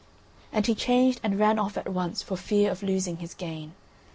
And 0.51 0.65
he 0.65 0.73
changed 0.73 1.19
and 1.21 1.37
ran 1.37 1.59
off 1.59 1.77
at 1.77 1.87
once 1.87 2.23
for 2.23 2.35
fear 2.35 2.71
of 2.71 2.81
losing 2.81 3.17
his 3.17 3.35
gain. 3.35 3.73